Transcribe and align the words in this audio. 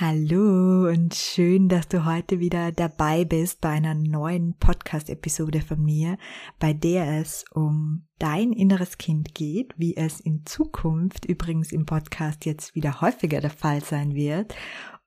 Hallo 0.00 0.88
und 0.88 1.14
schön, 1.14 1.68
dass 1.68 1.86
du 1.86 2.04
heute 2.04 2.40
wieder 2.40 2.72
dabei 2.72 3.24
bist 3.24 3.60
bei 3.60 3.68
einer 3.68 3.94
neuen 3.94 4.54
Podcast-Episode 4.58 5.60
von 5.60 5.84
mir, 5.84 6.18
bei 6.58 6.72
der 6.72 7.20
es 7.20 7.44
um 7.52 8.04
dein 8.18 8.52
inneres 8.52 8.98
Kind 8.98 9.36
geht, 9.36 9.72
wie 9.76 9.96
es 9.96 10.18
in 10.18 10.44
Zukunft 10.46 11.26
übrigens 11.26 11.70
im 11.70 11.86
Podcast 11.86 12.44
jetzt 12.44 12.74
wieder 12.74 13.02
häufiger 13.02 13.40
der 13.40 13.50
Fall 13.50 13.84
sein 13.84 14.16
wird 14.16 14.56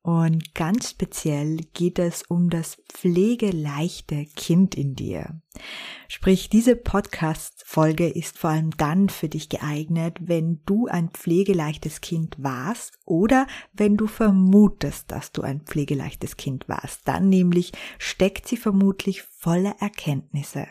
und 0.07 0.55
ganz 0.55 0.91
speziell 0.91 1.57
geht 1.73 1.99
es 1.99 2.23
um 2.23 2.49
das 2.49 2.77
pflegeleichte 2.87 4.23
Kind 4.37 4.73
in 4.73 4.95
dir. 4.95 5.41
Sprich, 6.07 6.47
diese 6.47 6.77
Podcast-Folge 6.77 8.07
ist 8.07 8.37
vor 8.37 8.51
allem 8.51 8.71
dann 8.77 9.09
für 9.09 9.27
dich 9.27 9.49
geeignet, 9.49 10.17
wenn 10.21 10.61
du 10.65 10.87
ein 10.87 11.09
pflegeleichtes 11.09 11.99
Kind 11.99 12.37
warst 12.37 12.97
oder 13.03 13.47
wenn 13.73 13.97
du 13.97 14.07
vermutest, 14.07 15.11
dass 15.11 15.33
du 15.33 15.41
ein 15.41 15.59
pflegeleichtes 15.59 16.37
Kind 16.37 16.69
warst. 16.69 17.05
Dann 17.05 17.27
nämlich 17.27 17.73
steckt 17.97 18.47
sie 18.47 18.55
vermutlich 18.55 19.23
voller 19.23 19.75
Erkenntnisse. 19.81 20.67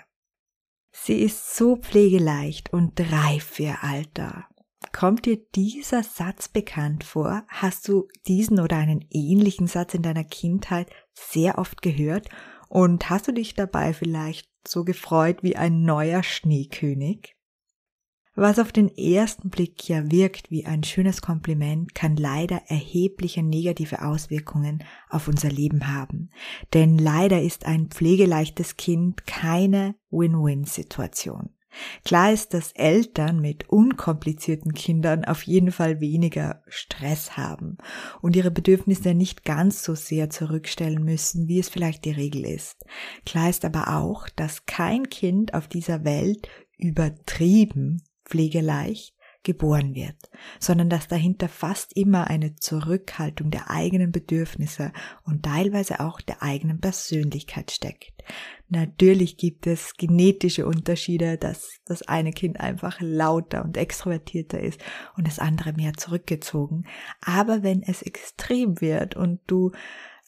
Sie 0.92 1.20
ist 1.20 1.54
so 1.54 1.76
pflegeleicht 1.76 2.72
und 2.72 2.98
reif 2.98 3.44
für 3.44 3.64
ihr 3.64 3.84
Alter. 3.84 4.46
Kommt 4.92 5.26
dir 5.26 5.38
dieser 5.54 6.02
Satz 6.02 6.48
bekannt 6.48 7.04
vor? 7.04 7.44
Hast 7.48 7.88
du 7.88 8.08
diesen 8.26 8.60
oder 8.60 8.76
einen 8.76 9.04
ähnlichen 9.10 9.66
Satz 9.66 9.94
in 9.94 10.02
deiner 10.02 10.24
Kindheit 10.24 10.90
sehr 11.14 11.58
oft 11.58 11.82
gehört? 11.82 12.28
Und 12.68 13.10
hast 13.10 13.28
du 13.28 13.32
dich 13.32 13.54
dabei 13.54 13.92
vielleicht 13.92 14.48
so 14.66 14.84
gefreut 14.84 15.42
wie 15.42 15.56
ein 15.56 15.82
neuer 15.82 16.22
Schneekönig? 16.22 17.36
Was 18.38 18.58
auf 18.58 18.70
den 18.70 18.94
ersten 18.94 19.48
Blick 19.48 19.88
ja 19.88 20.10
wirkt 20.10 20.50
wie 20.50 20.66
ein 20.66 20.84
schönes 20.84 21.22
Kompliment, 21.22 21.94
kann 21.94 22.16
leider 22.16 22.60
erhebliche 22.66 23.42
negative 23.42 24.04
Auswirkungen 24.04 24.84
auf 25.08 25.26
unser 25.26 25.48
Leben 25.48 25.88
haben. 25.88 26.28
Denn 26.74 26.98
leider 26.98 27.40
ist 27.40 27.64
ein 27.64 27.88
pflegeleichtes 27.88 28.76
Kind 28.76 29.26
keine 29.26 29.94
Win-Win-Situation. 30.10 31.55
Klar 32.04 32.32
ist, 32.32 32.54
dass 32.54 32.72
Eltern 32.72 33.40
mit 33.40 33.68
unkomplizierten 33.68 34.72
Kindern 34.74 35.24
auf 35.24 35.42
jeden 35.42 35.72
Fall 35.72 36.00
weniger 36.00 36.62
Stress 36.68 37.36
haben 37.36 37.78
und 38.20 38.36
ihre 38.36 38.50
Bedürfnisse 38.50 39.14
nicht 39.14 39.44
ganz 39.44 39.82
so 39.82 39.94
sehr 39.94 40.30
zurückstellen 40.30 41.04
müssen, 41.04 41.48
wie 41.48 41.58
es 41.58 41.68
vielleicht 41.68 42.04
die 42.04 42.12
Regel 42.12 42.44
ist. 42.44 42.84
Klar 43.24 43.50
ist 43.50 43.64
aber 43.64 43.96
auch, 43.96 44.28
dass 44.28 44.66
kein 44.66 45.08
Kind 45.08 45.54
auf 45.54 45.68
dieser 45.68 46.04
Welt 46.04 46.48
übertrieben 46.78 48.02
pflegeleicht 48.24 49.16
geboren 49.46 49.94
wird, 49.94 50.16
sondern 50.58 50.90
dass 50.90 51.08
dahinter 51.08 51.48
fast 51.48 51.96
immer 51.96 52.26
eine 52.26 52.56
Zurückhaltung 52.56 53.50
der 53.50 53.70
eigenen 53.70 54.10
Bedürfnisse 54.10 54.92
und 55.22 55.44
teilweise 55.44 56.00
auch 56.00 56.20
der 56.20 56.42
eigenen 56.42 56.80
Persönlichkeit 56.80 57.70
steckt. 57.70 58.24
Natürlich 58.68 59.36
gibt 59.36 59.66
es 59.68 59.94
genetische 59.96 60.66
Unterschiede, 60.66 61.38
dass 61.38 61.80
das 61.84 62.02
eine 62.02 62.32
Kind 62.32 62.58
einfach 62.58 62.98
lauter 63.00 63.64
und 63.64 63.76
extrovertierter 63.76 64.58
ist 64.60 64.82
und 65.16 65.26
das 65.26 65.38
andere 65.38 65.72
mehr 65.72 65.94
zurückgezogen. 65.94 66.84
Aber 67.20 67.62
wenn 67.62 67.82
es 67.82 68.02
extrem 68.02 68.80
wird 68.80 69.14
und 69.14 69.40
du 69.46 69.70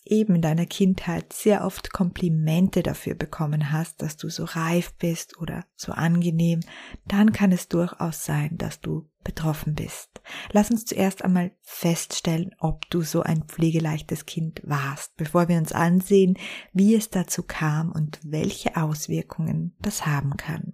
eben 0.05 0.37
in 0.37 0.43
deiner 0.43 0.67
Kindheit 0.67 1.33
sehr 1.33 1.65
oft 1.65 1.93
Komplimente 1.93 2.83
dafür 2.83 3.15
bekommen 3.15 3.73
hast, 3.73 4.03
dass 4.03 4.17
du 4.17 4.29
so 4.29 4.45
reif 4.45 4.95
bist 4.95 5.39
oder 5.39 5.65
so 5.77 5.93
angenehm, 5.93 6.61
dann 7.07 7.33
kann 7.33 7.53
es 7.53 7.69
durchaus 7.69 8.25
sein, 8.25 8.57
dass 8.57 8.81
du 8.81 9.09
betroffen 9.25 9.75
bist. 9.75 10.23
Lass 10.53 10.71
uns 10.71 10.87
zuerst 10.87 11.23
einmal 11.23 11.53
feststellen, 11.61 12.55
ob 12.59 12.89
du 12.91 13.03
so 13.03 13.23
ein 13.23 13.45
pflegeleichtes 13.45 14.27
Kind 14.27 14.63
warst, 14.65 15.17
bevor 15.17 15.49
wir 15.49 15.59
uns 15.59 15.73
ansehen, 15.73 16.39
wie 16.73 16.95
es 16.95 17.11
dazu 17.11 17.43
kam 17.43 17.93
und 17.93 18.21
welche 18.23 18.77
Auswirkungen 18.77 19.75
das 19.81 20.07
haben 20.07 20.37
kann. 20.37 20.73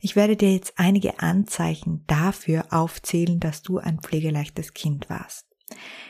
Ich 0.00 0.14
werde 0.14 0.36
dir 0.36 0.52
jetzt 0.52 0.74
einige 0.76 1.18
Anzeichen 1.18 2.04
dafür 2.06 2.66
aufzählen, 2.70 3.40
dass 3.40 3.62
du 3.62 3.78
ein 3.78 3.98
pflegeleichtes 3.98 4.74
Kind 4.74 5.10
warst. 5.10 5.47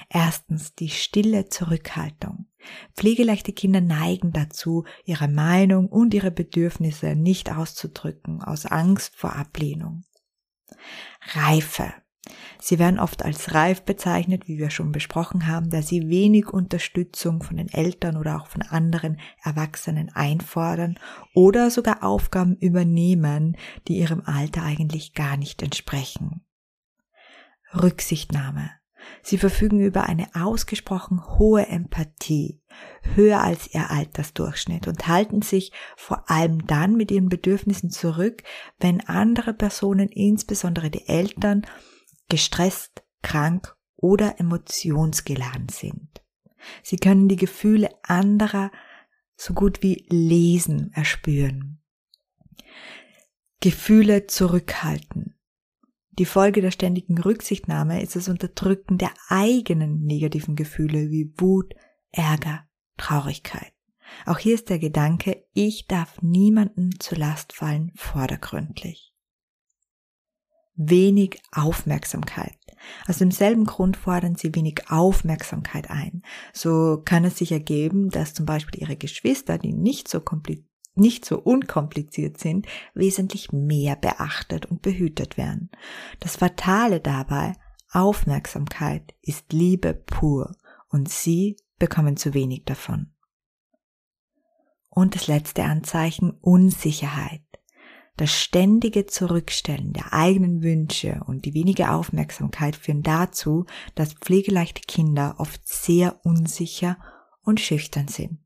Erstens 0.09 0.75
die 0.75 0.89
stille 0.89 1.49
Zurückhaltung. 1.49 2.47
Pflegeleichte 2.97 3.53
Kinder 3.53 3.81
neigen 3.81 4.33
dazu, 4.33 4.85
ihre 5.05 5.29
Meinung 5.29 5.89
und 5.89 6.15
ihre 6.15 6.31
Bedürfnisse 6.31 7.15
nicht 7.15 7.53
auszudrücken, 7.53 8.43
aus 8.43 8.67
Angst 8.67 9.17
vor 9.17 9.37
Ablehnung. 9.37 10.05
Reife. 11.35 11.93
Sie 12.61 12.79
werden 12.79 12.99
oft 12.99 13.25
als 13.25 13.55
reif 13.55 13.83
bezeichnet, 13.83 14.49
wie 14.49 14.59
wir 14.59 14.71
schon 14.71 14.93
besprochen 14.93 15.47
haben, 15.47 15.71
da 15.71 15.81
sie 15.81 16.09
wenig 16.09 16.49
Unterstützung 16.49 17.43
von 17.43 17.57
den 17.57 17.69
Eltern 17.69 18.17
oder 18.17 18.37
auch 18.37 18.49
von 18.49 18.63
anderen 18.63 19.19
Erwachsenen 19.43 20.11
einfordern 20.11 20.99
oder 21.35 21.71
sogar 21.71 22.03
Aufgaben 22.03 22.57
übernehmen, 22.57 23.57
die 23.87 23.99
ihrem 23.99 24.23
Alter 24.25 24.63
eigentlich 24.63 25.15
gar 25.15 25.37
nicht 25.37 25.63
entsprechen. 25.63 26.45
Rücksichtnahme. 27.75 28.71
Sie 29.23 29.39
verfügen 29.39 29.81
über 29.81 30.05
eine 30.05 30.29
ausgesprochen 30.35 31.23
hohe 31.39 31.67
Empathie, 31.67 32.61
höher 33.15 33.41
als 33.41 33.75
ihr 33.75 33.91
Altersdurchschnitt 33.91 34.89
und 34.89 35.07
halten 35.07 35.43
sich 35.43 35.73
vor 35.97 36.31
allem 36.31 36.67
dann 36.67 36.97
mit 36.97 37.11
ihren 37.11 37.29
Bedürfnissen 37.29 37.91
zurück, 37.91 38.43
wenn 38.79 39.01
andere 39.01 39.55
Personen, 39.55 40.09
insbesondere 40.09 40.91
die 40.91 41.09
Eltern, 41.09 41.67
gestresst, 42.29 43.03
krank 43.23 43.77
oder 43.97 44.39
emotionsgeladen 44.39 45.69
sind. 45.69 46.23
Sie 46.83 46.97
können 46.97 47.29
die 47.29 47.37
Gefühle 47.37 47.91
anderer 48.03 48.71
so 49.37 49.55
gut 49.55 49.83
wie 49.83 50.05
lesen, 50.09 50.93
erspüren. 50.93 51.81
Gefühle 53.61 54.27
zurückhalten. 54.27 55.38
Die 56.19 56.25
Folge 56.25 56.61
der 56.61 56.73
ständigen 56.73 57.17
Rücksichtnahme 57.17 58.03
ist 58.03 58.17
das 58.17 58.29
Unterdrücken 58.29 58.99
der 58.99 59.13
eigenen 59.29 60.05
negativen 60.05 60.57
Gefühle 60.57 61.11
wie 61.11 61.33
Wut, 61.39 61.75
Ärger, 62.11 62.65
Traurigkeit. 62.97 63.73
Auch 64.27 64.39
hier 64.39 64.55
ist 64.55 64.69
der 64.69 64.81
Gedanke, 64.81 65.45
ich 65.53 65.87
darf 65.87 66.21
niemanden 66.21 66.99
zur 66.99 67.19
Last 67.19 67.53
fallen, 67.53 67.93
vordergründlich. 67.95 69.15
Wenig 70.75 71.41
Aufmerksamkeit. 71.53 72.59
Aus 73.07 73.19
demselben 73.19 73.65
Grund 73.65 73.97
fordern 73.97 74.35
sie 74.35 74.55
wenig 74.55 74.91
Aufmerksamkeit 74.91 75.89
ein. 75.89 76.23
So 76.53 77.01
kann 77.05 77.25
es 77.25 77.39
sich 77.39 77.53
ergeben, 77.53 78.11
dass 78.11 78.35
zum 78.35 78.47
Beispiel 78.47 78.81
ihre 78.81 78.97
Geschwister, 78.97 79.59
die 79.59 79.73
nicht 79.73 80.09
so 80.09 80.21
kompliziert 80.21 80.68
nicht 80.99 81.25
so 81.25 81.39
unkompliziert 81.39 82.39
sind, 82.39 82.67
wesentlich 82.95 83.53
mehr 83.53 83.97
beachtet 83.97 84.67
und 84.67 84.83
behütet 84.83 85.37
werden. 85.37 85.71
Das 86.21 86.37
Fatale 86.37 87.01
dabei, 87.01 87.55
Aufmerksamkeit 87.91 89.15
ist 89.23 89.53
Liebe 89.53 89.95
pur 89.95 90.55
und 90.89 91.09
sie 91.09 91.57
bekommen 91.79 92.17
zu 92.17 92.35
wenig 92.35 92.65
davon. 92.65 93.13
Und 94.91 95.15
das 95.15 95.27
letzte 95.27 95.65
Anzeichen 95.65 96.33
Unsicherheit. 96.41 97.43
Das 98.17 98.33
ständige 98.33 99.07
Zurückstellen 99.07 99.93
der 99.93 100.13
eigenen 100.13 100.63
Wünsche 100.63 101.23
und 101.27 101.45
die 101.45 101.55
wenige 101.55 101.93
Aufmerksamkeit 101.93 102.75
führen 102.75 103.05
dazu, 103.05 103.65
dass 103.95 104.15
pflegeleichte 104.15 104.83
Kinder 104.89 105.37
oft 105.39 105.67
sehr 105.69 106.19
unsicher 106.25 106.99
und 107.43 107.61
schüchtern 107.61 108.09
sind. 108.09 108.41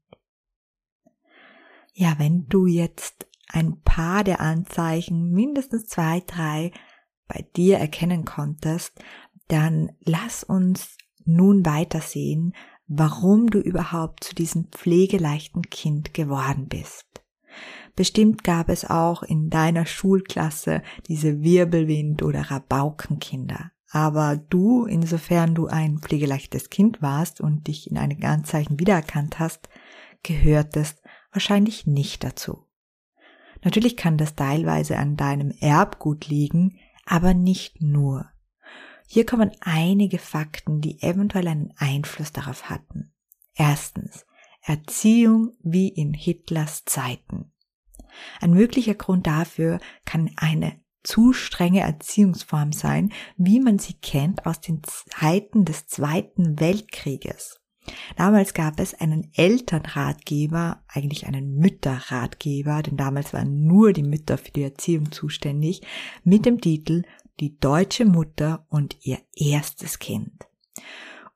Ja, 1.92 2.14
wenn 2.18 2.46
du 2.48 2.66
jetzt 2.66 3.26
ein 3.48 3.80
paar 3.82 4.24
der 4.24 4.40
Anzeichen, 4.40 5.30
mindestens 5.30 5.86
zwei, 5.86 6.20
drei, 6.26 6.72
bei 7.28 7.46
dir 7.56 7.78
erkennen 7.78 8.24
konntest, 8.24 8.92
dann 9.48 9.92
lass 10.00 10.42
uns 10.42 10.96
nun 11.24 11.64
weitersehen, 11.64 12.54
warum 12.86 13.50
du 13.50 13.58
überhaupt 13.58 14.24
zu 14.24 14.34
diesem 14.34 14.68
pflegeleichten 14.70 15.62
Kind 15.62 16.14
geworden 16.14 16.68
bist. 16.68 17.06
Bestimmt 17.94 18.42
gab 18.42 18.70
es 18.70 18.88
auch 18.88 19.22
in 19.22 19.50
deiner 19.50 19.84
Schulklasse 19.84 20.82
diese 21.08 21.42
Wirbelwind- 21.42 22.22
oder 22.22 22.50
Rabaukenkinder. 22.50 23.70
Aber 23.90 24.36
du, 24.36 24.86
insofern 24.86 25.54
du 25.54 25.66
ein 25.66 25.98
pflegeleichtes 25.98 26.70
Kind 26.70 27.02
warst 27.02 27.42
und 27.42 27.66
dich 27.68 27.90
in 27.90 27.98
einem 27.98 28.22
Anzeichen 28.24 28.80
wiedererkannt 28.80 29.38
hast, 29.38 29.68
gehörtest 30.22 31.01
wahrscheinlich 31.32 31.86
nicht 31.86 32.22
dazu. 32.22 32.66
Natürlich 33.64 33.96
kann 33.96 34.18
das 34.18 34.34
teilweise 34.34 34.98
an 34.98 35.16
deinem 35.16 35.50
Erbgut 35.60 36.26
liegen, 36.28 36.78
aber 37.06 37.34
nicht 37.34 37.80
nur. 37.80 38.28
Hier 39.06 39.26
kommen 39.26 39.50
einige 39.60 40.18
Fakten, 40.18 40.80
die 40.80 41.02
eventuell 41.02 41.48
einen 41.48 41.72
Einfluss 41.76 42.32
darauf 42.32 42.70
hatten. 42.70 43.12
Erstens, 43.54 44.24
Erziehung 44.62 45.52
wie 45.62 45.88
in 45.88 46.14
Hitlers 46.14 46.84
Zeiten. 46.84 47.52
Ein 48.40 48.52
möglicher 48.52 48.94
Grund 48.94 49.26
dafür 49.26 49.80
kann 50.04 50.30
eine 50.36 50.80
zu 51.02 51.32
strenge 51.32 51.80
Erziehungsform 51.80 52.72
sein, 52.72 53.12
wie 53.36 53.60
man 53.60 53.78
sie 53.78 53.94
kennt 53.94 54.46
aus 54.46 54.60
den 54.60 54.82
Zeiten 54.84 55.64
des 55.64 55.86
Zweiten 55.88 56.60
Weltkrieges. 56.60 57.61
Damals 58.16 58.54
gab 58.54 58.78
es 58.78 58.94
einen 58.94 59.30
Elternratgeber, 59.34 60.82
eigentlich 60.88 61.26
einen 61.26 61.56
Mütterratgeber, 61.58 62.82
denn 62.82 62.96
damals 62.96 63.32
waren 63.32 63.66
nur 63.66 63.92
die 63.92 64.04
Mütter 64.04 64.38
für 64.38 64.52
die 64.52 64.62
Erziehung 64.62 65.10
zuständig, 65.10 65.82
mit 66.22 66.46
dem 66.46 66.60
Titel 66.60 67.02
Die 67.40 67.58
deutsche 67.58 68.04
Mutter 68.04 68.66
und 68.68 68.96
ihr 69.02 69.18
erstes 69.34 69.98
Kind. 69.98 70.46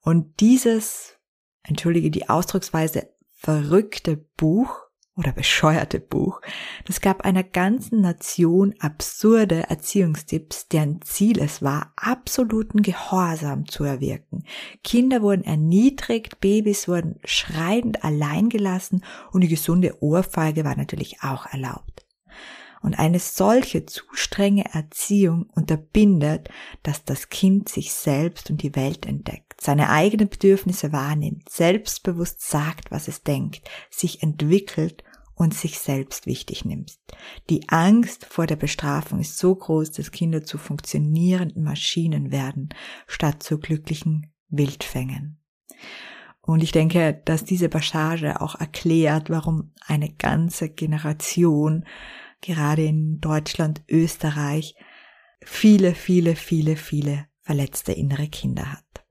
Und 0.00 0.40
dieses, 0.40 1.18
entschuldige 1.62 2.10
die 2.10 2.28
Ausdrucksweise, 2.28 3.08
verrückte 3.32 4.16
Buch 4.16 4.85
oder 5.16 5.32
bescheuerte 5.32 5.98
Buch. 5.98 6.40
Das 6.84 7.00
gab 7.00 7.22
einer 7.22 7.42
ganzen 7.42 8.02
Nation 8.02 8.74
absurde 8.80 9.68
Erziehungstipps, 9.68 10.68
deren 10.68 11.00
Ziel 11.02 11.40
es 11.40 11.62
war, 11.62 11.92
absoluten 11.96 12.82
Gehorsam 12.82 13.66
zu 13.66 13.84
erwirken. 13.84 14.44
Kinder 14.84 15.22
wurden 15.22 15.44
erniedrigt, 15.44 16.40
Babys 16.40 16.86
wurden 16.86 17.18
schreiend 17.24 18.04
allein 18.04 18.50
gelassen 18.50 19.02
und 19.32 19.40
die 19.40 19.48
gesunde 19.48 20.02
Ohrfeige 20.02 20.64
war 20.64 20.76
natürlich 20.76 21.22
auch 21.22 21.46
erlaubt. 21.46 22.04
Und 22.82 22.98
eine 22.98 23.18
solche 23.18 23.86
zu 23.86 24.04
strenge 24.12 24.66
Erziehung 24.72 25.46
unterbindet, 25.54 26.50
dass 26.82 27.04
das 27.04 27.30
Kind 27.30 27.68
sich 27.68 27.92
selbst 27.92 28.50
und 28.50 28.62
die 28.62 28.76
Welt 28.76 29.06
entdeckt, 29.06 29.60
seine 29.60 29.88
eigenen 29.88 30.28
Bedürfnisse 30.28 30.92
wahrnimmt, 30.92 31.48
selbstbewusst 31.48 32.42
sagt, 32.42 32.90
was 32.90 33.08
es 33.08 33.22
denkt, 33.22 33.68
sich 33.90 34.22
entwickelt 34.22 35.02
und 35.36 35.54
sich 35.54 35.78
selbst 35.78 36.26
wichtig 36.26 36.64
nimmst. 36.64 36.98
Die 37.50 37.68
Angst 37.68 38.24
vor 38.24 38.46
der 38.46 38.56
Bestrafung 38.56 39.20
ist 39.20 39.36
so 39.36 39.54
groß, 39.54 39.92
dass 39.92 40.10
Kinder 40.10 40.42
zu 40.42 40.58
funktionierenden 40.58 41.62
Maschinen 41.62 42.32
werden, 42.32 42.70
statt 43.06 43.42
zu 43.42 43.58
glücklichen 43.58 44.32
Wildfängen. 44.48 45.38
Und 46.40 46.62
ich 46.62 46.72
denke, 46.72 47.20
dass 47.24 47.44
diese 47.44 47.68
Passage 47.68 48.40
auch 48.40 48.54
erklärt, 48.54 49.28
warum 49.28 49.72
eine 49.86 50.10
ganze 50.10 50.70
Generation, 50.70 51.84
gerade 52.40 52.84
in 52.84 53.20
Deutschland, 53.20 53.82
Österreich, 53.88 54.74
viele, 55.42 55.94
viele, 55.94 56.34
viele, 56.34 56.76
viele 56.76 57.26
verletzte 57.42 57.92
innere 57.92 58.28
Kinder 58.28 58.72
hat. 58.72 59.04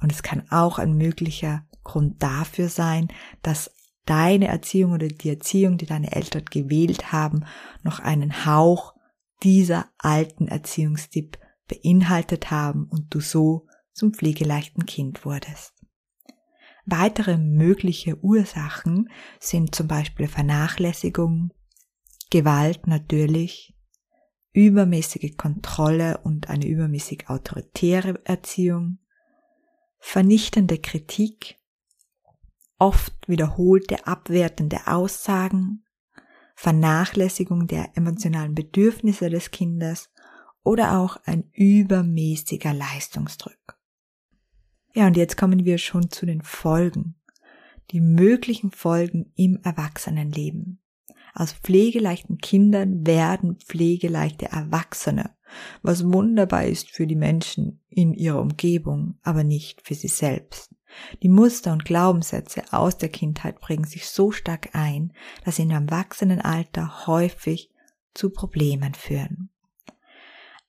Und 0.00 0.12
es 0.12 0.22
kann 0.22 0.48
auch 0.50 0.78
ein 0.78 0.94
möglicher 0.96 1.66
Grund 1.82 2.22
dafür 2.22 2.68
sein, 2.68 3.08
dass 3.42 3.74
deine 4.12 4.48
Erziehung 4.48 4.92
oder 4.92 5.08
die 5.08 5.30
Erziehung, 5.30 5.78
die 5.78 5.86
deine 5.86 6.12
Eltern 6.12 6.44
gewählt 6.44 7.12
haben, 7.12 7.46
noch 7.82 7.98
einen 7.98 8.44
Hauch 8.44 8.92
dieser 9.42 9.86
alten 9.96 10.48
Erziehungstipp 10.48 11.38
beinhaltet 11.66 12.50
haben 12.50 12.84
und 12.90 13.06
du 13.14 13.20
so 13.20 13.66
zum 13.94 14.12
pflegeleichten 14.12 14.84
Kind 14.84 15.24
wurdest. 15.24 15.72
Weitere 16.84 17.38
mögliche 17.38 18.22
Ursachen 18.22 19.08
sind 19.40 19.74
zum 19.74 19.88
Beispiel 19.88 20.28
Vernachlässigung, 20.28 21.54
Gewalt 22.28 22.86
natürlich, 22.86 23.74
übermäßige 24.52 25.38
Kontrolle 25.38 26.18
und 26.18 26.50
eine 26.50 26.66
übermäßig 26.66 27.30
autoritäre 27.30 28.20
Erziehung, 28.24 28.98
vernichtende 29.98 30.76
Kritik, 30.76 31.61
oft 32.82 33.28
wiederholte 33.28 34.08
abwertende 34.08 34.88
Aussagen, 34.88 35.84
Vernachlässigung 36.56 37.68
der 37.68 37.96
emotionalen 37.96 38.56
Bedürfnisse 38.56 39.30
des 39.30 39.52
Kindes 39.52 40.10
oder 40.64 40.98
auch 40.98 41.16
ein 41.24 41.44
übermäßiger 41.52 42.74
Leistungsdruck. 42.74 43.78
Ja, 44.94 45.06
und 45.06 45.16
jetzt 45.16 45.36
kommen 45.36 45.64
wir 45.64 45.78
schon 45.78 46.10
zu 46.10 46.26
den 46.26 46.42
Folgen, 46.42 47.14
die 47.92 48.00
möglichen 48.00 48.72
Folgen 48.72 49.32
im 49.36 49.60
Erwachsenenleben. 49.62 50.80
Aus 51.34 51.52
pflegeleichten 51.52 52.38
Kindern 52.38 53.06
werden 53.06 53.58
pflegeleichte 53.58 54.46
Erwachsene, 54.46 55.30
was 55.82 56.12
wunderbar 56.12 56.64
ist 56.64 56.90
für 56.90 57.06
die 57.06 57.14
Menschen 57.14 57.80
in 57.88 58.12
ihrer 58.12 58.40
Umgebung, 58.40 59.20
aber 59.22 59.44
nicht 59.44 59.86
für 59.86 59.94
sie 59.94 60.08
selbst. 60.08 60.74
Die 61.22 61.28
Muster 61.28 61.72
und 61.72 61.84
Glaubenssätze 61.84 62.62
aus 62.72 62.98
der 62.98 63.08
Kindheit 63.08 63.60
prägen 63.60 63.84
sich 63.84 64.08
so 64.08 64.30
stark 64.30 64.70
ein, 64.74 65.12
dass 65.44 65.56
sie 65.56 65.62
im 65.62 65.70
Erwachsenenalter 65.70 67.06
häufig 67.06 67.70
zu 68.14 68.30
Problemen 68.30 68.94
führen. 68.94 69.50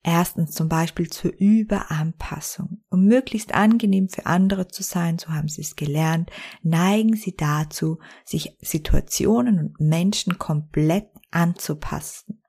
Erstens 0.06 0.52
zum 0.52 0.68
Beispiel 0.68 1.08
zur 1.08 1.32
Überanpassung. 1.38 2.82
Um 2.90 3.06
möglichst 3.06 3.54
angenehm 3.54 4.10
für 4.10 4.26
andere 4.26 4.68
zu 4.68 4.82
sein, 4.82 5.18
so 5.18 5.28
haben 5.28 5.48
sie 5.48 5.62
es 5.62 5.76
gelernt, 5.76 6.30
neigen 6.62 7.16
sie 7.16 7.34
dazu, 7.34 7.98
sich 8.22 8.54
Situationen 8.60 9.58
und 9.58 9.80
Menschen 9.80 10.38
komplett 10.38 11.08
anzupassen. 11.30 12.42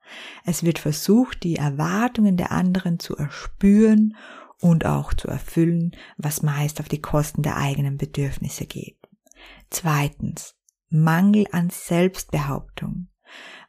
Es 0.44 0.64
wird 0.64 0.78
versucht, 0.78 1.42
die 1.44 1.56
Erwartungen 1.56 2.36
der 2.36 2.52
anderen 2.52 2.98
zu 2.98 3.16
erspüren 3.16 4.14
und 4.60 4.86
auch 4.86 5.12
zu 5.14 5.28
erfüllen, 5.28 5.92
was 6.16 6.42
meist 6.42 6.80
auf 6.80 6.88
die 6.88 7.00
Kosten 7.00 7.42
der 7.42 7.56
eigenen 7.56 7.96
Bedürfnisse 7.96 8.66
geht. 8.66 8.98
Zweitens, 9.70 10.54
Mangel 10.88 11.46
an 11.52 11.70
Selbstbehauptung. 11.70 13.08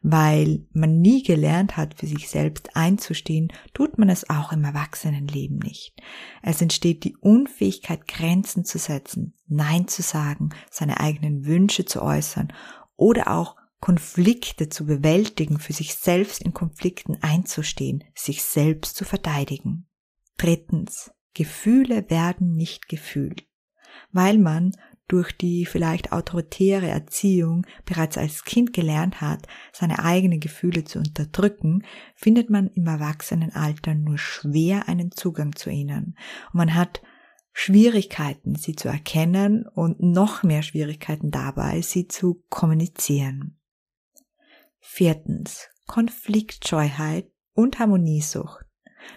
Weil 0.03 0.65
man 0.71 1.01
nie 1.01 1.23
gelernt 1.23 1.75
hat, 1.75 1.95
für 1.95 2.05
sich 2.05 2.29
selbst 2.29 2.75
einzustehen, 2.75 3.51
tut 3.73 3.97
man 3.97 4.07
es 4.07 4.29
auch 4.29 4.51
im 4.51 4.63
Erwachsenenleben 4.63 5.57
nicht. 5.57 5.95
Es 6.43 6.61
entsteht 6.61 7.03
die 7.03 7.17
Unfähigkeit, 7.17 8.07
Grenzen 8.07 8.63
zu 8.63 8.77
setzen, 8.77 9.33
Nein 9.47 9.87
zu 9.87 10.03
sagen, 10.03 10.51
seine 10.69 10.99
eigenen 10.99 11.45
Wünsche 11.45 11.85
zu 11.85 12.03
äußern 12.03 12.53
oder 12.95 13.31
auch 13.35 13.55
Konflikte 13.79 14.69
zu 14.69 14.85
bewältigen, 14.85 15.59
für 15.59 15.73
sich 15.73 15.95
selbst 15.95 16.41
in 16.41 16.53
Konflikten 16.53 17.17
einzustehen, 17.21 18.03
sich 18.15 18.43
selbst 18.43 18.95
zu 18.95 19.05
verteidigen. 19.05 19.87
Drittens, 20.37 21.11
Gefühle 21.33 22.09
werden 22.09 22.55
nicht 22.55 22.87
gefühlt, 22.87 23.45
weil 24.11 24.37
man 24.37 24.71
durch 25.07 25.31
die 25.31 25.65
vielleicht 25.65 26.11
autoritäre 26.11 26.87
Erziehung 26.87 27.65
bereits 27.85 28.17
als 28.17 28.43
Kind 28.43 28.73
gelernt 28.73 29.21
hat, 29.21 29.47
seine 29.71 30.03
eigenen 30.03 30.39
Gefühle 30.39 30.83
zu 30.83 30.99
unterdrücken, 30.99 31.83
findet 32.15 32.49
man 32.49 32.67
im 32.67 32.87
Erwachsenenalter 32.87 33.95
nur 33.95 34.17
schwer 34.17 34.89
einen 34.89 35.11
Zugang 35.11 35.55
zu 35.55 35.69
ihnen. 35.69 36.17
Und 36.51 36.55
man 36.55 36.75
hat 36.75 37.01
Schwierigkeiten, 37.53 38.55
sie 38.55 38.75
zu 38.75 38.89
erkennen 38.89 39.65
und 39.65 40.01
noch 40.01 40.43
mehr 40.43 40.61
Schwierigkeiten 40.61 41.31
dabei, 41.31 41.81
sie 41.81 42.07
zu 42.07 42.43
kommunizieren. 42.49 43.59
Viertens. 44.79 45.69
Konfliktscheuheit 45.87 47.31
und 47.53 47.79
Harmoniesucht. 47.79 48.66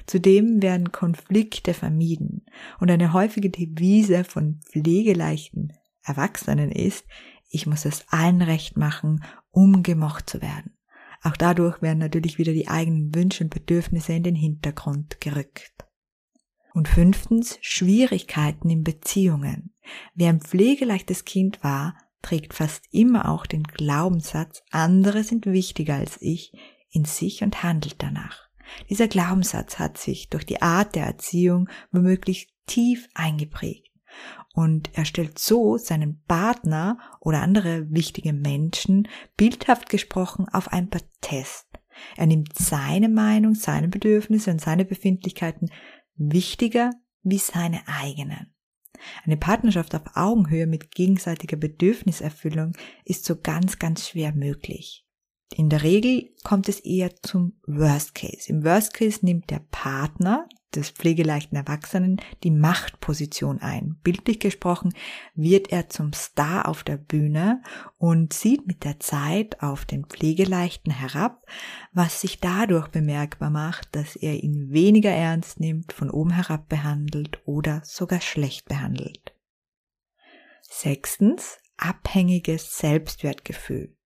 Zudem 0.06 0.62
werden 0.62 0.92
Konflikte 0.92 1.74
vermieden 1.74 2.46
und 2.78 2.90
eine 2.90 3.12
häufige 3.12 3.50
Devise 3.50 4.24
von 4.24 4.60
pflegeleichten 4.70 5.72
Erwachsenen 6.02 6.70
ist, 6.70 7.04
ich 7.48 7.66
muss 7.66 7.84
es 7.84 8.04
allen 8.08 8.42
recht 8.42 8.76
machen, 8.76 9.24
um 9.50 9.82
gemocht 9.82 10.30
zu 10.30 10.40
werden. 10.40 10.76
Auch 11.22 11.36
dadurch 11.36 11.82
werden 11.82 11.98
natürlich 11.98 12.38
wieder 12.38 12.52
die 12.52 12.68
eigenen 12.68 13.14
Wünsche 13.14 13.44
und 13.44 13.50
Bedürfnisse 13.50 14.12
in 14.12 14.22
den 14.22 14.36
Hintergrund 14.36 15.20
gerückt. 15.20 15.74
Und 16.72 16.88
fünftens, 16.88 17.58
Schwierigkeiten 17.60 18.70
in 18.70 18.84
Beziehungen. 18.84 19.74
Wer 20.14 20.30
ein 20.30 20.40
pflegeleichtes 20.40 21.24
Kind 21.24 21.62
war, 21.64 21.98
trägt 22.22 22.54
fast 22.54 22.84
immer 22.92 23.28
auch 23.28 23.44
den 23.44 23.64
Glaubenssatz, 23.64 24.62
andere 24.70 25.24
sind 25.24 25.46
wichtiger 25.46 25.96
als 25.96 26.16
ich 26.20 26.52
in 26.90 27.04
sich 27.04 27.42
und 27.42 27.62
handelt 27.62 27.96
danach. 27.98 28.49
Dieser 28.88 29.08
Glaubenssatz 29.08 29.78
hat 29.78 29.98
sich 29.98 30.28
durch 30.28 30.44
die 30.46 30.62
Art 30.62 30.94
der 30.94 31.06
Erziehung 31.06 31.68
womöglich 31.92 32.48
tief 32.66 33.08
eingeprägt. 33.14 33.90
Und 34.52 34.90
er 34.94 35.04
stellt 35.04 35.38
so 35.38 35.76
seinen 35.76 36.22
Partner 36.26 36.98
oder 37.20 37.42
andere 37.42 37.86
wichtige 37.90 38.32
Menschen 38.32 39.08
bildhaft 39.36 39.88
gesprochen 39.88 40.48
auf 40.48 40.72
ein 40.72 40.90
Protest. 40.90 41.66
Er 42.16 42.26
nimmt 42.26 42.56
seine 42.56 43.08
Meinung, 43.08 43.54
seine 43.54 43.88
Bedürfnisse 43.88 44.50
und 44.50 44.60
seine 44.60 44.84
Befindlichkeiten 44.84 45.70
wichtiger 46.16 46.90
wie 47.22 47.38
seine 47.38 47.82
eigenen. 47.86 48.54
Eine 49.24 49.36
Partnerschaft 49.36 49.94
auf 49.94 50.02
Augenhöhe 50.14 50.66
mit 50.66 50.90
gegenseitiger 50.90 51.56
Bedürfniserfüllung 51.56 52.72
ist 53.04 53.24
so 53.24 53.36
ganz, 53.36 53.78
ganz 53.78 54.08
schwer 54.08 54.34
möglich. 54.34 55.06
In 55.52 55.68
der 55.68 55.82
Regel 55.82 56.30
kommt 56.44 56.68
es 56.68 56.80
eher 56.80 57.14
zum 57.22 57.54
Worst 57.66 58.14
Case. 58.14 58.48
Im 58.48 58.64
Worst 58.64 58.94
Case 58.94 59.18
nimmt 59.22 59.50
der 59.50 59.60
Partner 59.70 60.48
des 60.74 60.90
pflegeleichten 60.90 61.56
Erwachsenen 61.56 62.20
die 62.44 62.52
Machtposition 62.52 63.60
ein. 63.60 63.98
Bildlich 64.04 64.38
gesprochen 64.38 64.94
wird 65.34 65.72
er 65.72 65.88
zum 65.88 66.12
Star 66.12 66.68
auf 66.68 66.84
der 66.84 66.96
Bühne 66.96 67.62
und 67.98 68.32
sieht 68.32 68.66
mit 68.66 68.84
der 68.84 69.00
Zeit 69.00 69.62
auf 69.62 69.84
den 69.84 70.06
Pflegeleichten 70.06 70.92
herab, 70.92 71.44
was 71.92 72.20
sich 72.20 72.38
dadurch 72.38 72.88
bemerkbar 72.88 73.50
macht, 73.50 73.88
dass 73.96 74.14
er 74.14 74.42
ihn 74.42 74.70
weniger 74.70 75.10
ernst 75.10 75.58
nimmt, 75.58 75.92
von 75.92 76.10
oben 76.10 76.30
herab 76.30 76.68
behandelt 76.68 77.40
oder 77.44 77.82
sogar 77.84 78.20
schlecht 78.20 78.66
behandelt. 78.66 79.34
Sechstens, 80.62 81.58
abhängiges 81.76 82.78
Selbstwertgefühl. 82.78 83.96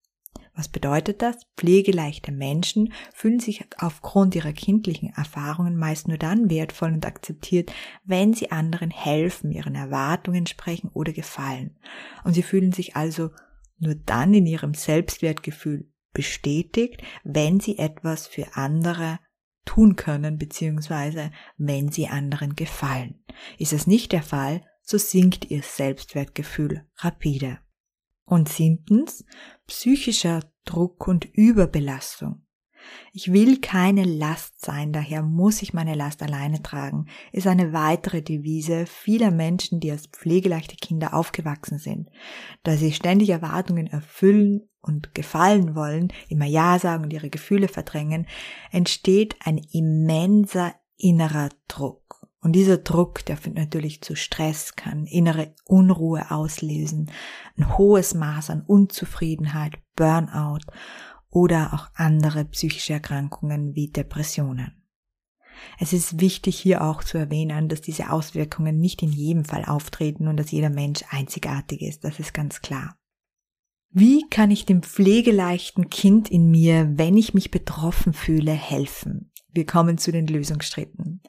Was 0.56 0.68
bedeutet 0.68 1.20
das? 1.20 1.36
Pflegeleichte 1.56 2.30
Menschen 2.30 2.92
fühlen 3.12 3.40
sich 3.40 3.64
aufgrund 3.78 4.36
ihrer 4.36 4.52
kindlichen 4.52 5.12
Erfahrungen 5.14 5.76
meist 5.76 6.06
nur 6.06 6.18
dann 6.18 6.48
wertvoll 6.48 6.92
und 6.92 7.04
akzeptiert, 7.04 7.72
wenn 8.04 8.34
sie 8.34 8.52
anderen 8.52 8.90
helfen, 8.90 9.50
ihren 9.50 9.74
Erwartungen 9.74 10.46
sprechen 10.46 10.90
oder 10.92 11.12
gefallen. 11.12 11.76
Und 12.22 12.34
sie 12.34 12.44
fühlen 12.44 12.72
sich 12.72 12.94
also 12.94 13.30
nur 13.78 13.96
dann 13.96 14.32
in 14.32 14.46
ihrem 14.46 14.74
Selbstwertgefühl 14.74 15.90
bestätigt, 16.12 17.02
wenn 17.24 17.58
sie 17.58 17.78
etwas 17.78 18.28
für 18.28 18.54
andere 18.54 19.18
tun 19.64 19.96
können, 19.96 20.38
beziehungsweise 20.38 21.32
wenn 21.56 21.90
sie 21.90 22.06
anderen 22.06 22.54
gefallen. 22.54 23.24
Ist 23.58 23.72
es 23.72 23.88
nicht 23.88 24.12
der 24.12 24.22
Fall, 24.22 24.62
so 24.82 24.98
sinkt 24.98 25.50
ihr 25.50 25.62
Selbstwertgefühl 25.62 26.86
rapide. 26.98 27.58
Und 28.24 28.48
siebtens, 28.48 29.24
psychischer 29.66 30.40
Druck 30.64 31.06
und 31.06 31.26
Überbelastung. 31.26 32.44
Ich 33.12 33.32
will 33.32 33.60
keine 33.60 34.04
Last 34.04 34.60
sein, 34.60 34.92
daher 34.92 35.22
muss 35.22 35.62
ich 35.62 35.72
meine 35.72 35.94
Last 35.94 36.22
alleine 36.22 36.62
tragen, 36.62 37.06
ist 37.32 37.46
eine 37.46 37.72
weitere 37.72 38.22
Devise 38.22 38.86
vieler 38.86 39.30
Menschen, 39.30 39.80
die 39.80 39.90
als 39.90 40.06
pflegeleichte 40.06 40.76
Kinder 40.76 41.14
aufgewachsen 41.14 41.78
sind. 41.78 42.10
Da 42.62 42.76
sie 42.76 42.92
ständig 42.92 43.30
Erwartungen 43.30 43.86
erfüllen 43.86 44.68
und 44.80 45.14
gefallen 45.14 45.74
wollen, 45.74 46.12
immer 46.28 46.46
Ja 46.46 46.78
sagen 46.78 47.04
und 47.04 47.12
ihre 47.12 47.30
Gefühle 47.30 47.68
verdrängen, 47.68 48.26
entsteht 48.70 49.36
ein 49.44 49.58
immenser 49.58 50.74
innerer 50.96 51.48
Druck. 51.68 52.03
Und 52.44 52.52
dieser 52.52 52.76
Druck, 52.76 53.24
der 53.24 53.38
führt 53.38 53.56
natürlich 53.56 54.02
zu 54.02 54.14
Stress, 54.14 54.76
kann 54.76 55.06
innere 55.06 55.54
Unruhe 55.64 56.30
auslösen, 56.30 57.10
ein 57.56 57.78
hohes 57.78 58.12
Maß 58.12 58.50
an 58.50 58.60
Unzufriedenheit, 58.60 59.78
Burnout 59.96 60.60
oder 61.30 61.72
auch 61.72 61.88
andere 61.94 62.44
psychische 62.44 62.92
Erkrankungen 62.92 63.74
wie 63.74 63.88
Depressionen. 63.88 64.84
Es 65.80 65.94
ist 65.94 66.20
wichtig 66.20 66.58
hier 66.58 66.84
auch 66.84 67.02
zu 67.02 67.16
erwähnen, 67.16 67.70
dass 67.70 67.80
diese 67.80 68.12
Auswirkungen 68.12 68.78
nicht 68.78 69.02
in 69.02 69.10
jedem 69.10 69.46
Fall 69.46 69.64
auftreten 69.64 70.28
und 70.28 70.36
dass 70.36 70.50
jeder 70.50 70.70
Mensch 70.70 71.00
einzigartig 71.08 71.80
ist, 71.80 72.04
das 72.04 72.20
ist 72.20 72.34
ganz 72.34 72.60
klar. 72.60 72.98
Wie 73.88 74.22
kann 74.28 74.50
ich 74.50 74.66
dem 74.66 74.82
pflegeleichten 74.82 75.88
Kind 75.88 76.30
in 76.30 76.50
mir, 76.50 76.92
wenn 76.98 77.16
ich 77.16 77.32
mich 77.32 77.50
betroffen 77.50 78.12
fühle, 78.12 78.52
helfen? 78.52 79.30
Wir 79.54 79.66
kommen 79.66 79.98
zu 79.98 80.10
den 80.10 80.26
Lösungsschritten. 80.26 81.22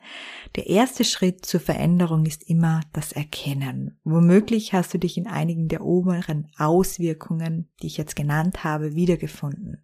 Der 0.55 0.67
erste 0.67 1.03
Schritt 1.03 1.45
zur 1.45 1.59
Veränderung 1.59 2.25
ist 2.25 2.43
immer 2.49 2.81
das 2.91 3.11
Erkennen. 3.11 3.99
Womöglich 4.03 4.73
hast 4.73 4.93
du 4.93 4.97
dich 4.97 5.17
in 5.17 5.27
einigen 5.27 5.67
der 5.67 5.83
oberen 5.83 6.47
Auswirkungen, 6.57 7.69
die 7.81 7.87
ich 7.87 7.97
jetzt 7.97 8.15
genannt 8.15 8.63
habe, 8.63 8.95
wiedergefunden. 8.95 9.83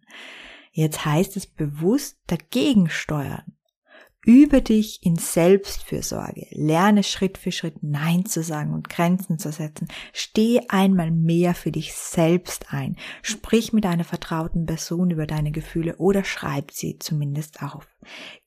Jetzt 0.72 1.04
heißt 1.04 1.36
es 1.36 1.46
bewusst 1.46 2.18
dagegen 2.26 2.88
steuern. 2.88 3.44
Übe 4.24 4.62
dich 4.62 5.00
in 5.02 5.16
Selbstfürsorge. 5.16 6.46
Lerne 6.50 7.02
Schritt 7.02 7.38
für 7.38 7.50
Schritt 7.50 7.82
Nein 7.82 8.24
zu 8.24 8.44
sagen 8.44 8.72
und 8.72 8.88
Grenzen 8.88 9.38
zu 9.38 9.50
setzen. 9.50 9.88
Steh 10.12 10.60
einmal 10.68 11.10
mehr 11.10 11.54
für 11.54 11.72
dich 11.72 11.92
selbst 11.92 12.72
ein. 12.72 12.96
Sprich 13.22 13.72
mit 13.72 13.84
einer 13.84 14.04
vertrauten 14.04 14.64
Person 14.64 15.10
über 15.10 15.26
deine 15.26 15.50
Gefühle 15.50 15.96
oder 15.96 16.22
schreib 16.22 16.70
sie 16.70 17.00
zumindest 17.00 17.62
auf. 17.62 17.88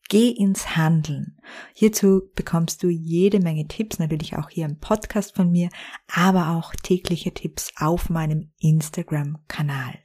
Geh 0.07 0.29
ins 0.29 0.77
Handeln. 0.77 1.37
Hierzu 1.73 2.21
bekommst 2.35 2.81
du 2.81 2.87
jede 2.87 3.41
Menge 3.41 3.67
Tipps, 3.67 3.99
natürlich 3.99 4.37
auch 4.37 4.49
hier 4.49 4.65
im 4.65 4.79
Podcast 4.79 5.35
von 5.35 5.51
mir, 5.51 5.69
aber 6.07 6.51
auch 6.51 6.73
tägliche 6.75 7.33
Tipps 7.33 7.73
auf 7.77 8.09
meinem 8.09 8.51
Instagram-Kanal. 8.59 10.04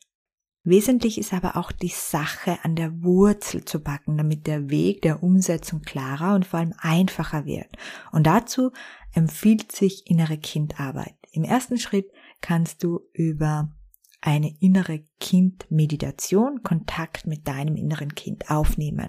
Wesentlich 0.71 1.19
ist 1.19 1.33
aber 1.33 1.57
auch 1.57 1.73
die 1.73 1.89
Sache 1.89 2.59
an 2.63 2.77
der 2.77 3.03
Wurzel 3.03 3.65
zu 3.65 3.81
backen, 3.81 4.17
damit 4.17 4.47
der 4.47 4.71
Weg 4.71 5.03
der 5.03 5.21
Umsetzung 5.21 5.83
klarer 5.83 6.37
und 6.37 6.47
vor 6.47 6.61
allem 6.61 6.75
einfacher 6.79 7.45
wird. 7.45 7.77
Und 8.13 8.29
dazu 8.29 8.71
empfiehlt 9.13 9.73
sich 9.73 10.09
innere 10.09 10.39
Kindarbeit. 10.39 11.17
Im 11.33 11.43
ersten 11.43 11.77
Schritt 11.77 12.07
kannst 12.41 12.85
du 12.85 13.01
über 13.13 13.75
eine 14.21 14.55
innere 14.61 15.03
Kind-Meditation 15.19 16.63
Kontakt 16.63 17.27
mit 17.27 17.49
deinem 17.49 17.75
inneren 17.75 18.15
Kind 18.15 18.49
aufnehmen. 18.49 19.09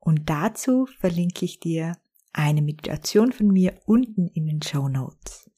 Und 0.00 0.28
dazu 0.28 0.88
verlinke 0.98 1.44
ich 1.44 1.60
dir 1.60 1.92
eine 2.32 2.62
Meditation 2.62 3.30
von 3.30 3.46
mir 3.46 3.78
unten 3.84 4.26
in 4.26 4.46
den 4.46 4.60
Show 4.60 4.88
Notes. 4.88 5.48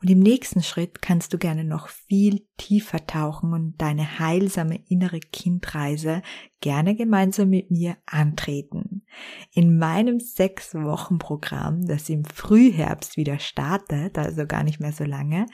Und 0.00 0.10
im 0.10 0.20
nächsten 0.20 0.62
Schritt 0.62 1.02
kannst 1.02 1.32
du 1.32 1.38
gerne 1.38 1.64
noch 1.64 1.88
viel 1.88 2.46
tiefer 2.56 3.06
tauchen 3.06 3.52
und 3.52 3.80
deine 3.80 4.18
heilsame 4.18 4.80
innere 4.88 5.20
Kindreise 5.20 6.22
gerne 6.60 6.94
gemeinsam 6.94 7.50
mit 7.50 7.70
mir 7.70 7.96
antreten. 8.06 9.04
In 9.52 9.76
meinem 9.78 10.18
sechs 10.18 10.74
Wochen 10.74 11.18
Programm, 11.18 11.86
das 11.86 12.08
im 12.08 12.24
Frühherbst 12.24 13.18
wieder 13.18 13.38
startet, 13.38 14.16
also 14.16 14.46
gar 14.46 14.64
nicht 14.64 14.80
mehr 14.80 14.92
so 14.92 15.04
lange, 15.04 15.46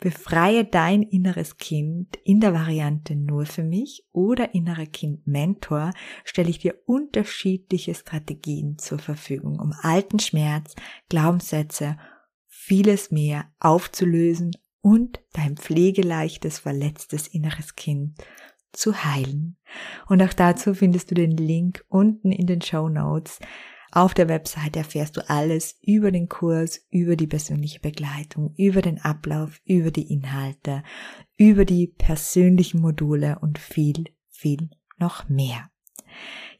befreie 0.00 0.64
dein 0.64 1.02
inneres 1.02 1.58
Kind 1.58 2.16
in 2.24 2.40
der 2.40 2.54
Variante 2.54 3.14
nur 3.14 3.46
für 3.46 3.62
mich 3.62 4.04
oder 4.12 4.52
innere 4.54 4.86
Kind 4.86 5.26
Mentor, 5.26 5.92
stelle 6.24 6.50
ich 6.50 6.58
dir 6.58 6.74
unterschiedliche 6.86 7.94
Strategien 7.94 8.78
zur 8.78 8.98
Verfügung, 8.98 9.60
um 9.60 9.72
alten 9.82 10.18
Schmerz, 10.18 10.74
Glaubenssätze 11.08 11.98
vieles 12.60 13.12
mehr 13.12 13.46
aufzulösen 13.60 14.50
und 14.80 15.20
dein 15.32 15.56
pflegeleichtes, 15.56 16.58
verletztes 16.58 17.28
inneres 17.28 17.76
Kind 17.76 18.18
zu 18.72 19.04
heilen. 19.04 19.56
Und 20.08 20.22
auch 20.22 20.32
dazu 20.32 20.74
findest 20.74 21.10
du 21.10 21.14
den 21.14 21.36
Link 21.36 21.84
unten 21.88 22.32
in 22.32 22.46
den 22.46 22.60
Show 22.60 22.88
Notes. 22.88 23.38
Auf 23.92 24.12
der 24.12 24.28
Website 24.28 24.76
erfährst 24.76 25.16
du 25.16 25.30
alles 25.30 25.78
über 25.82 26.10
den 26.10 26.28
Kurs, 26.28 26.84
über 26.90 27.16
die 27.16 27.28
persönliche 27.28 27.80
Begleitung, 27.80 28.52
über 28.56 28.82
den 28.82 29.00
Ablauf, 29.00 29.60
über 29.64 29.90
die 29.90 30.12
Inhalte, 30.12 30.82
über 31.36 31.64
die 31.64 31.86
persönlichen 31.86 32.80
Module 32.80 33.38
und 33.40 33.58
viel, 33.58 34.04
viel 34.28 34.68
noch 34.98 35.28
mehr. 35.28 35.70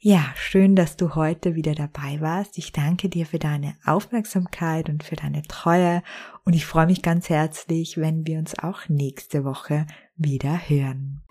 Ja, 0.01 0.25
schön, 0.37 0.77
dass 0.77 0.97
du 0.97 1.17
heute 1.17 1.57
wieder 1.57 1.75
dabei 1.75 2.21
warst. 2.21 2.57
Ich 2.57 2.71
danke 2.71 3.09
dir 3.09 3.27
für 3.27 3.41
deine 3.41 3.75
Aufmerksamkeit 3.85 4.89
und 4.89 5.03
für 5.03 5.17
deine 5.17 5.43
Treue 5.43 6.03
und 6.45 6.55
ich 6.55 6.67
freue 6.67 6.87
mich 6.87 7.03
ganz 7.03 7.29
herzlich, 7.29 7.97
wenn 7.97 8.27
wir 8.27 8.39
uns 8.39 8.57
auch 8.59 8.89
nächste 8.89 9.45
Woche 9.45 9.87
wieder 10.17 10.69
hören. 10.69 11.23